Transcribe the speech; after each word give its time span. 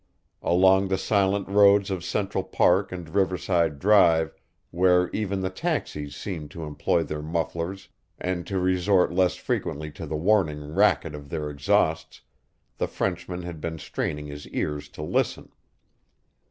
Along 0.41 0.87
the 0.87 0.97
silent 0.97 1.47
roads 1.47 1.91
of 1.91 2.03
Central 2.03 2.43
Park 2.43 2.91
and 2.91 3.07
Riverside 3.13 3.77
Drive, 3.77 4.33
where 4.71 5.11
even 5.11 5.41
the 5.41 5.51
taxis 5.51 6.15
seemed 6.15 6.49
to 6.49 6.63
employ 6.63 7.03
their 7.03 7.21
mufflers 7.21 7.87
and 8.19 8.47
to 8.47 8.57
resort 8.57 9.13
less 9.13 9.35
frequently 9.35 9.91
to 9.91 10.07
the 10.07 10.17
warning 10.17 10.73
racket 10.73 11.13
of 11.13 11.29
their 11.29 11.51
exhausts, 11.51 12.21
the 12.79 12.87
Frenchman 12.87 13.43
had 13.43 13.61
been 13.61 13.77
straining 13.77 14.25
his 14.25 14.47
ears 14.47 14.89
to 14.89 15.03
listen. 15.03 15.51